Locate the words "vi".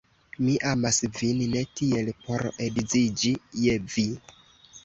3.93-4.09